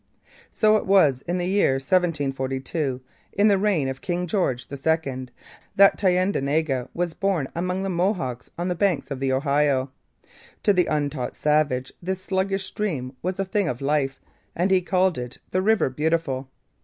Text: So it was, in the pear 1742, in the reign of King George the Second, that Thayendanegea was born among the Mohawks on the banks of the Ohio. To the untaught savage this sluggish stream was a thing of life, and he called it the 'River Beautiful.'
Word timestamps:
So 0.51 0.77
it 0.77 0.87
was, 0.87 1.21
in 1.27 1.37
the 1.37 1.45
pear 1.59 1.73
1742, 1.73 3.01
in 3.33 3.49
the 3.49 3.59
reign 3.59 3.87
of 3.87 4.01
King 4.01 4.25
George 4.25 4.65
the 4.67 4.75
Second, 4.75 5.29
that 5.75 5.99
Thayendanegea 5.99 6.89
was 6.95 7.13
born 7.13 7.47
among 7.53 7.83
the 7.83 7.89
Mohawks 7.91 8.49
on 8.57 8.67
the 8.67 8.73
banks 8.73 9.11
of 9.11 9.19
the 9.19 9.31
Ohio. 9.31 9.91
To 10.63 10.73
the 10.73 10.87
untaught 10.87 11.35
savage 11.35 11.93
this 12.01 12.19
sluggish 12.23 12.65
stream 12.65 13.15
was 13.21 13.37
a 13.37 13.45
thing 13.45 13.67
of 13.67 13.79
life, 13.79 14.19
and 14.55 14.71
he 14.71 14.81
called 14.81 15.19
it 15.19 15.37
the 15.51 15.61
'River 15.61 15.91
Beautiful.' 15.91 16.49